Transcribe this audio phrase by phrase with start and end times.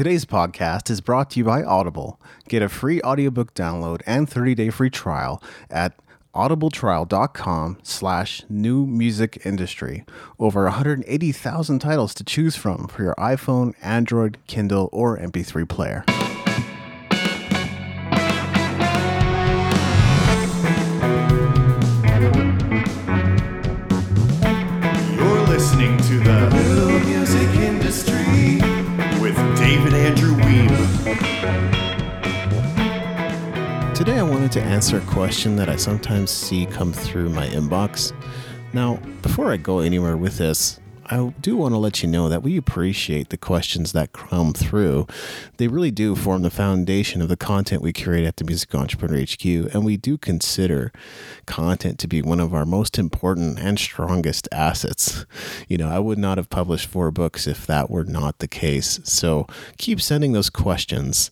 [0.00, 2.18] Today's podcast is brought to you by Audible.
[2.48, 5.92] Get a free audiobook download and 30-day free trial at
[6.34, 10.06] audibletrial.com slash new music industry.
[10.38, 16.02] Over 180,000 titles to choose from for your iPhone, Android, Kindle, or MP3 player.
[34.40, 38.14] Wanted to answer a question that I sometimes see come through my inbox.
[38.72, 42.42] Now, before I go anywhere with this, I do want to let you know that
[42.42, 45.06] we appreciate the questions that come through.
[45.58, 49.20] They really do form the foundation of the content we curate at the Music Entrepreneur
[49.20, 50.90] HQ, and we do consider
[51.44, 55.26] content to be one of our most important and strongest assets.
[55.68, 59.00] You know, I would not have published four books if that were not the case.
[59.04, 59.46] So
[59.76, 61.30] keep sending those questions.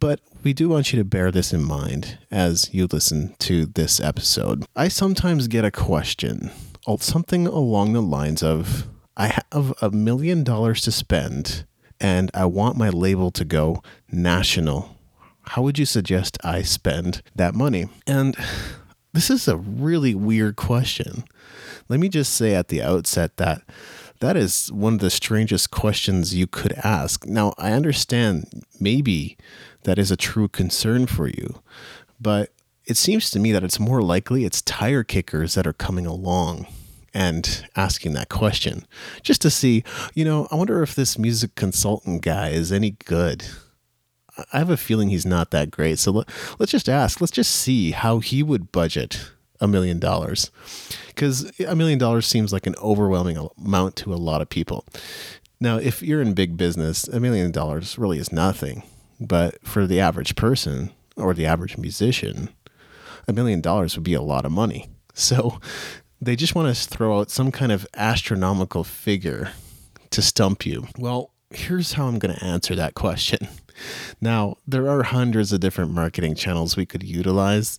[0.00, 4.00] But we do want you to bear this in mind as you listen to this
[4.00, 4.64] episode.
[4.76, 6.50] I sometimes get a question,
[6.98, 11.64] something along the lines of I have a million dollars to spend
[12.00, 14.96] and I want my label to go national.
[15.48, 17.88] How would you suggest I spend that money?
[18.06, 18.36] And
[19.12, 21.24] this is a really weird question.
[21.88, 23.62] Let me just say at the outset that
[24.20, 27.26] that is one of the strangest questions you could ask.
[27.26, 29.36] Now, I understand maybe
[29.82, 31.62] that is a true concern for you,
[32.20, 32.50] but
[32.86, 36.66] it seems to me that it's more likely it's tire kickers that are coming along
[37.12, 38.86] and asking that question
[39.22, 39.84] just to see,
[40.14, 43.46] you know, I wonder if this music consultant guy is any good.
[44.52, 45.98] I have a feeling he's not that great.
[46.00, 46.28] So let,
[46.58, 50.50] let's just ask, let's just see how he would budget a million dollars.
[51.08, 54.84] Because a million dollars seems like an overwhelming amount to a lot of people.
[55.60, 58.82] Now, if you're in big business, a million dollars really is nothing.
[59.20, 62.50] But for the average person or the average musician,
[63.28, 64.88] a million dollars would be a lot of money.
[65.14, 65.60] So
[66.20, 69.52] they just want to throw out some kind of astronomical figure
[70.10, 70.88] to stump you.
[70.98, 73.48] Well, here's how I'm going to answer that question.
[74.20, 77.78] Now, there are hundreds of different marketing channels we could utilize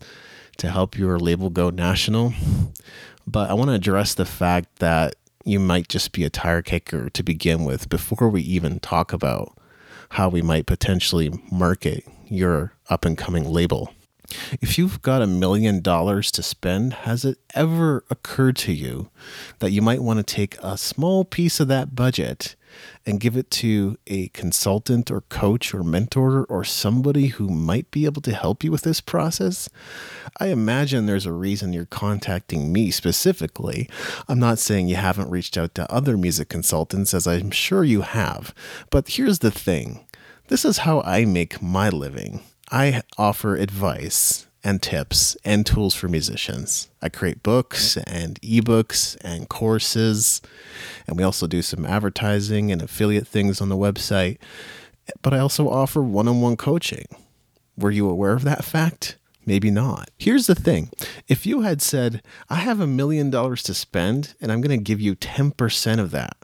[0.58, 2.34] to help your label go national,
[3.26, 7.10] but I want to address the fact that you might just be a tire kicker
[7.10, 9.58] to begin with before we even talk about
[10.10, 13.94] how we might potentially market your up and coming label.
[14.62, 19.10] If you've got a million dollars to spend, has it ever occurred to you
[19.60, 22.56] that you might want to take a small piece of that budget
[23.06, 28.06] and give it to a consultant or coach or mentor or somebody who might be
[28.06, 29.70] able to help you with this process?
[30.40, 33.90] I imagine there's a reason you're contacting me specifically.
[34.28, 38.02] I'm not saying you haven't reached out to other music consultants, as I'm sure you
[38.02, 38.54] have.
[38.90, 40.06] But here's the thing
[40.48, 42.42] this is how I make my living.
[42.76, 46.90] I offer advice and tips and tools for musicians.
[47.02, 50.42] I create books and ebooks and courses,
[51.08, 54.40] and we also do some advertising and affiliate things on the website.
[55.22, 57.06] But I also offer one on one coaching.
[57.78, 59.16] Were you aware of that fact?
[59.46, 60.10] Maybe not.
[60.18, 60.90] Here's the thing
[61.30, 64.84] if you had said, I have a million dollars to spend, and I'm going to
[64.84, 66.36] give you 10% of that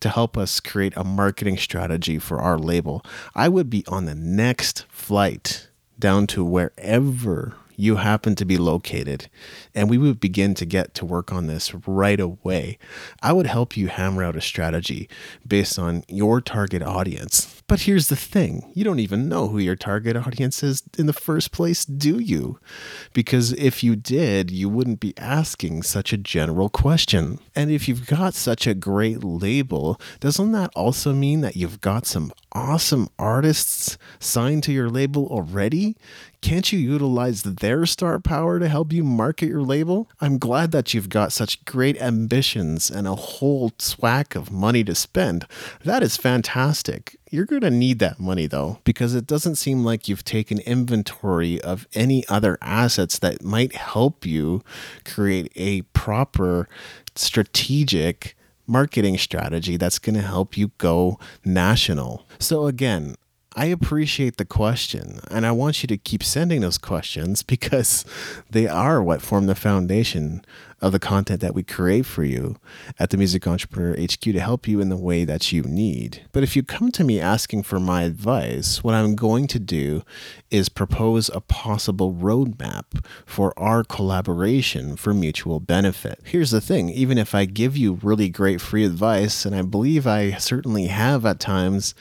[0.00, 3.02] to help us create a marketing strategy for our label,
[3.34, 5.68] I would be on the next flight
[6.00, 9.28] down to wherever you happen to be located,
[9.74, 12.78] and we would begin to get to work on this right away.
[13.22, 15.08] I would help you hammer out a strategy
[15.46, 17.59] based on your target audience.
[17.70, 21.12] But here's the thing you don't even know who your target audience is in the
[21.12, 22.58] first place, do you?
[23.12, 27.38] Because if you did, you wouldn't be asking such a general question.
[27.54, 32.06] And if you've got such a great label, doesn't that also mean that you've got
[32.06, 35.96] some awesome artists signed to your label already?
[36.40, 40.10] Can't you utilize their star power to help you market your label?
[40.20, 44.96] I'm glad that you've got such great ambitions and a whole swack of money to
[44.96, 45.46] spend.
[45.84, 47.19] That is fantastic.
[47.32, 51.60] You're going to need that money though, because it doesn't seem like you've taken inventory
[51.60, 54.64] of any other assets that might help you
[55.04, 56.68] create a proper
[57.14, 58.36] strategic
[58.66, 62.26] marketing strategy that's going to help you go national.
[62.40, 63.14] So, again,
[63.56, 68.04] I appreciate the question and I want you to keep sending those questions because
[68.48, 70.44] they are what form the foundation
[70.80, 72.56] of the content that we create for you
[72.98, 76.22] at the Music Entrepreneur HQ to help you in the way that you need.
[76.32, 80.02] But if you come to me asking for my advice, what I'm going to do
[80.50, 86.20] is propose a possible roadmap for our collaboration for mutual benefit.
[86.24, 90.06] Here's the thing even if I give you really great free advice, and I believe
[90.06, 91.94] I certainly have at times,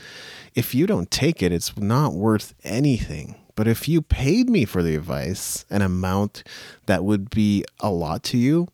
[0.59, 3.35] if you don't take it, it's not worth anything.
[3.55, 6.43] But if you paid me for the advice, an amount
[6.85, 8.67] that would be a lot to you,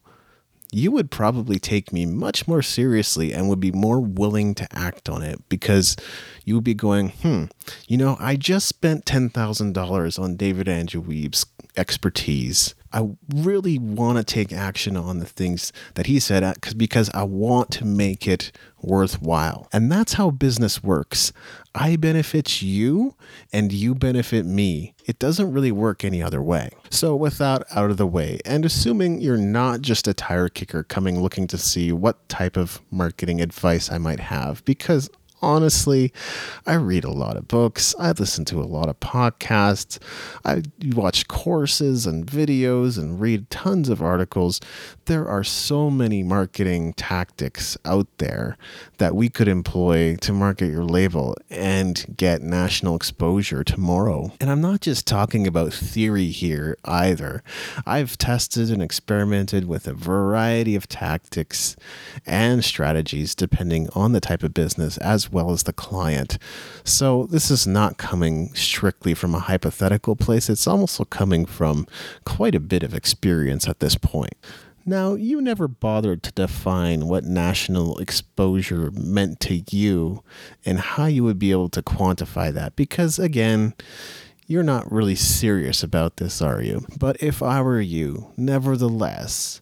[0.71, 5.09] you would probably take me much more seriously and would be more willing to act
[5.09, 5.95] on it because
[6.43, 7.45] you would be going, hmm,
[7.87, 11.45] you know, I just spent $10,000 on David Andrew Wiebe's
[11.77, 12.75] expertise.
[12.91, 17.09] I really want to take action on the things that he said because uh, because
[17.13, 18.51] I want to make it
[18.81, 19.67] worthwhile.
[19.73, 21.33] And that's how business works.
[21.73, 23.15] I benefit you
[23.51, 24.93] and you benefit me.
[25.05, 26.69] It doesn't really work any other way.
[26.89, 30.83] So, with that out of the way, and assuming you're not just a tire kicker
[30.83, 35.09] coming looking to see what type of marketing advice I might have, because
[35.41, 36.11] honestly,
[36.65, 37.95] I read a lot of books.
[37.99, 39.99] I listen to a lot of podcasts.
[40.43, 44.59] I watch courses and videos and read tons of articles.
[45.05, 48.57] There are so many marketing tactics out there
[48.97, 54.31] that we could employ to market your label and get national exposure tomorrow.
[54.39, 57.43] And I'm not just talking about theory here either.
[57.85, 61.75] I've tested and experimented with a variety of tactics
[62.25, 66.37] and strategies depending on the type of business as well as the client.
[66.83, 71.87] So this is not coming strictly from a hypothetical place, it's also coming from
[72.25, 74.35] quite a bit of experience at this point.
[74.87, 80.23] Now, you never bothered to define what national exposure meant to you
[80.63, 83.73] and how you would be able to quantify that because, again,
[84.45, 86.85] you're not really serious about this, are you?
[86.99, 89.59] But if I were you, nevertheless,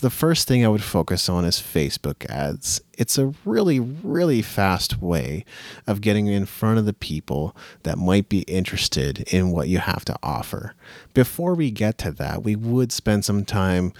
[0.00, 2.80] the first thing I would focus on is Facebook ads.
[2.98, 5.44] It's a really, really fast way
[5.86, 10.04] of getting in front of the people that might be interested in what you have
[10.06, 10.74] to offer.
[11.14, 13.92] Before we get to that, we would spend some time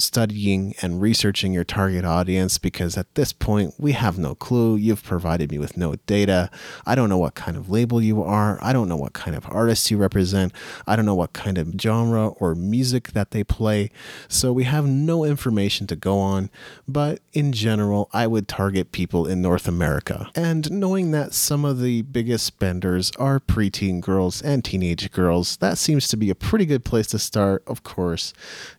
[0.00, 4.76] studying and researching your target audience because at this point we have no clue.
[4.76, 6.50] You've provided me with no data.
[6.86, 8.58] I don't know what kind of label you are.
[8.62, 10.52] I don't know what kind of artists you represent.
[10.86, 13.90] I don't know what kind of genre or music that they play.
[14.28, 16.50] So we have no information to go on.
[16.88, 20.30] But in general, I would target people in North America.
[20.34, 25.78] And knowing that some of the biggest spenders are preteen girls and teenage girls, that
[25.78, 27.62] seems to be a pretty good place to start.
[27.66, 28.32] Of course,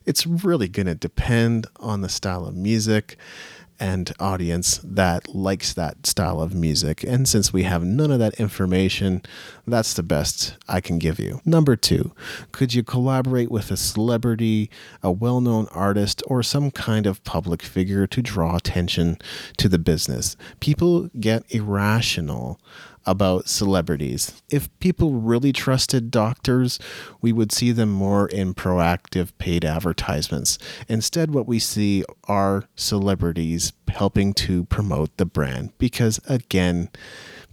[0.04, 1.11] it's really going to depend
[1.76, 3.16] on the style of music
[3.82, 7.02] and audience that likes that style of music.
[7.02, 9.22] And since we have none of that information,
[9.66, 11.40] that's the best I can give you.
[11.44, 12.12] Number two,
[12.52, 14.70] could you collaborate with a celebrity,
[15.02, 19.18] a well known artist, or some kind of public figure to draw attention
[19.56, 20.36] to the business?
[20.60, 22.60] People get irrational
[23.06, 24.42] about celebrities.
[24.50, 26.78] If people really trusted doctors,
[27.20, 30.58] we would see them more in proactive paid advertisements.
[30.88, 36.88] Instead, what we see are celebrities helping to promote the brand because, again,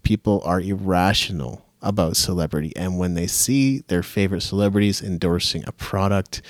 [0.04, 2.74] people are irrational about celebrity.
[2.76, 6.42] And when they see their favorite celebrities endorsing a product,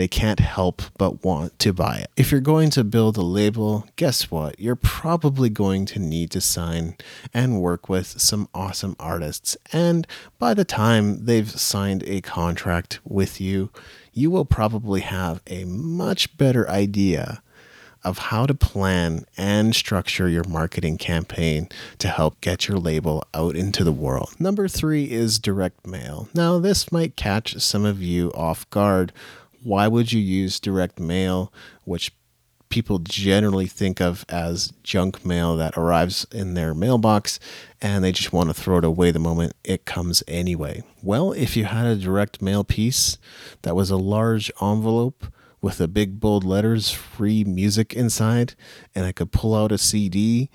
[0.00, 2.10] they can't help but want to buy it.
[2.16, 4.58] If you're going to build a label, guess what?
[4.58, 6.96] You're probably going to need to sign
[7.34, 9.58] and work with some awesome artists.
[9.74, 10.06] And
[10.38, 13.68] by the time they've signed a contract with you,
[14.14, 17.42] you will probably have a much better idea
[18.02, 21.68] of how to plan and structure your marketing campaign
[21.98, 24.34] to help get your label out into the world.
[24.38, 26.28] Number three is direct mail.
[26.32, 29.12] Now, this might catch some of you off guard
[29.62, 31.52] why would you use direct mail,
[31.84, 32.12] which
[32.68, 37.40] people generally think of as junk mail that arrives in their mailbox
[37.82, 40.82] and they just want to throw it away the moment it comes anyway?
[41.02, 43.18] Well, if you had a direct mail piece
[43.62, 45.26] that was a large envelope
[45.60, 48.54] with a big bold letters free music inside
[48.94, 50.48] and I could pull out a CD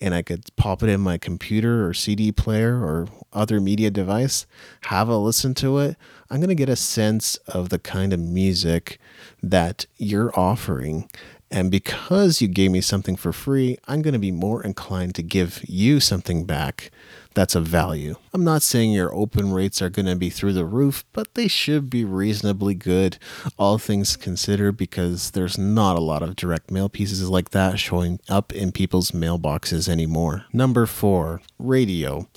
[0.00, 4.46] and I could pop it in my computer or CD player or other media device,
[4.82, 5.96] have a listen to it,
[6.30, 8.98] I'm going to get a sense of the kind of music
[9.42, 11.08] that you're offering.
[11.52, 15.22] And because you gave me something for free, I'm going to be more inclined to
[15.22, 16.92] give you something back
[17.34, 18.16] that's of value.
[18.32, 21.48] I'm not saying your open rates are going to be through the roof, but they
[21.48, 23.18] should be reasonably good,
[23.58, 28.20] all things considered, because there's not a lot of direct mail pieces like that showing
[28.28, 30.44] up in people's mailboxes anymore.
[30.52, 32.28] Number four, radio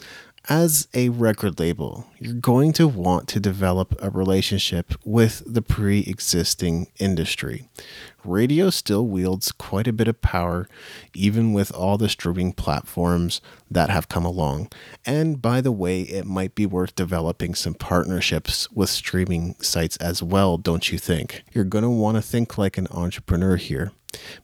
[0.49, 6.01] as a record label, you're going to want to develop a relationship with the pre
[6.01, 7.69] existing industry.
[8.25, 10.67] Radio still wields quite a bit of power,
[11.13, 14.69] even with all the streaming platforms that have come along.
[15.05, 20.23] And by the way, it might be worth developing some partnerships with streaming sites as
[20.23, 21.43] well, don't you think?
[21.53, 23.91] You're going to want to think like an entrepreneur here.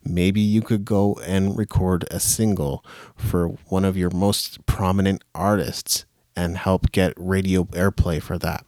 [0.04, 2.84] Maybe you could go and record a single
[3.14, 6.04] for one of your most prominent artists
[6.36, 8.64] and help get radio airplay for that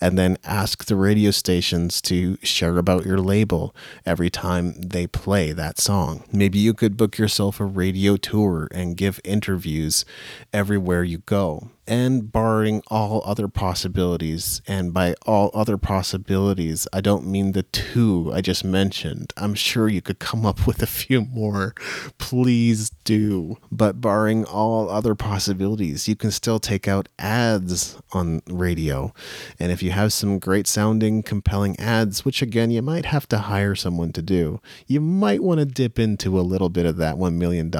[0.00, 5.52] and then ask the radio stations to share about your label every time they play
[5.52, 6.24] that song.
[6.32, 10.04] Maybe you could book yourself a radio tour and give interviews
[10.52, 14.62] everywhere you go and barring all other possibilities.
[14.66, 19.34] And by all other possibilities, I don't mean the two I just mentioned.
[19.36, 21.74] I'm sure you could come up with a few more.
[22.16, 23.58] Please do.
[23.70, 29.12] But barring all other possibilities, you can still take out ads on radio.
[29.58, 33.38] And if you have some great sounding, compelling ads, which again, you might have to
[33.38, 37.16] hire someone to do, you might want to dip into a little bit of that
[37.16, 37.70] $1 million.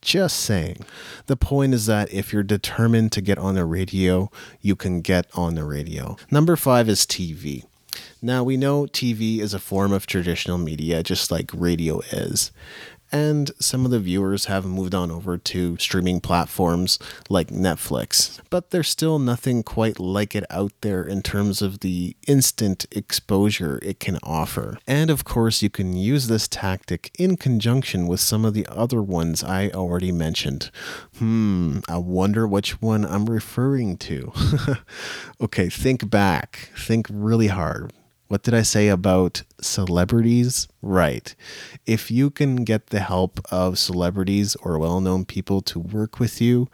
[0.00, 0.84] Just saying.
[1.26, 5.26] The point is that if you're determined to get on the radio, you can get
[5.34, 6.16] on the radio.
[6.30, 7.64] Number five is TV.
[8.20, 12.52] Now, we know TV is a form of traditional media, just like radio is
[13.10, 16.98] and some of the viewers have moved on over to streaming platforms
[17.28, 18.40] like Netflix.
[18.50, 23.78] But there's still nothing quite like it out there in terms of the instant exposure
[23.82, 24.78] it can offer.
[24.86, 29.02] And of course, you can use this tactic in conjunction with some of the other
[29.02, 30.70] ones I already mentioned.
[31.18, 34.32] Hmm, I wonder which one I'm referring to.
[35.40, 37.92] okay, think back, think really hard.
[38.28, 40.68] What did I say about celebrities?
[40.82, 41.34] Right.
[41.86, 46.38] If you can get the help of celebrities or well known people to work with
[46.38, 46.68] you,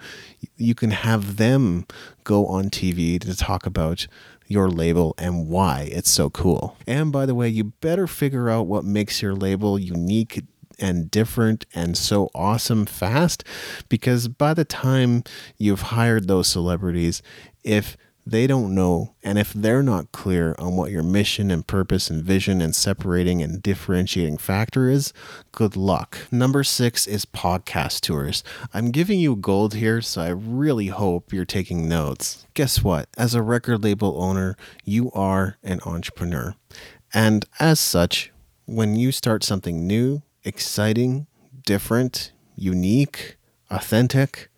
[0.56, 1.87] you can have them
[2.25, 4.08] go on TV to talk about
[4.49, 6.76] your label and why it's so cool.
[6.88, 10.42] And by the way, you better figure out what makes your label unique
[10.80, 13.44] and different and so awesome fast
[13.88, 15.23] because by the time
[15.56, 17.23] you've hired those celebrities,
[17.62, 17.96] if
[18.26, 22.25] they don't know, and if they're not clear on what your mission and purpose and
[22.25, 25.12] vision and separating and differentiating factor is,
[25.52, 26.19] good luck.
[26.31, 28.43] Number six is podcast tours.
[28.73, 32.47] I'm giving you gold here, so I really hope you're taking notes.
[32.54, 33.09] Guess what?
[33.19, 36.54] As a record label owner, you are an entrepreneur.
[37.12, 38.33] And as such,
[38.64, 41.26] when you start something new, exciting,
[41.66, 43.37] different, unique,
[43.71, 44.49] authentic,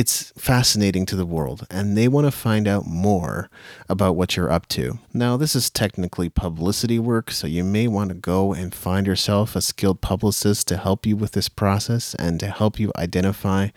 [0.00, 3.50] it's fascinating to the world and they want to find out more
[3.86, 4.98] about what you're up to.
[5.12, 9.54] Now, this is technically publicity work, so you may want to go and find yourself
[9.54, 13.68] a skilled publicist to help you with this process and to help you identify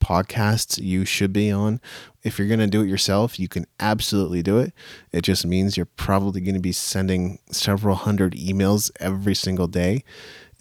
[0.00, 1.80] podcasts you should be on.
[2.22, 4.72] If you're going to do it yourself, you can absolutely do it.
[5.10, 10.04] It just means you're probably going to be sending several hundred emails every single day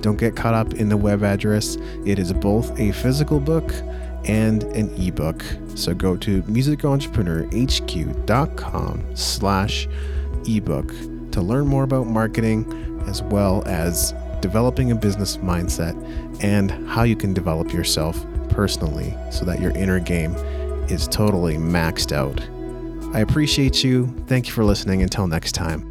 [0.00, 1.76] Don't get caught up in the web address.
[2.06, 3.74] It is both a physical book
[4.26, 5.44] and an ebook.
[5.74, 9.88] So go to musicentrepreneur.hq.com slash
[10.48, 10.88] ebook
[11.32, 15.94] to learn more about marketing as well as developing a business mindset
[16.42, 20.34] and how you can develop yourself personally so that your inner game
[20.88, 22.40] is totally maxed out.
[23.14, 24.14] I appreciate you.
[24.26, 25.02] Thank you for listening.
[25.02, 25.90] Until next time.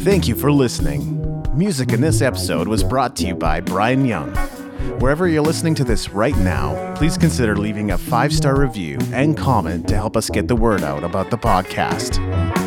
[0.00, 1.16] Thank you for listening.
[1.54, 4.32] Music in this episode was brought to you by Brian Young.
[5.00, 9.36] Wherever you're listening to this right now, please consider leaving a five star review and
[9.36, 12.57] comment to help us get the word out about the podcast.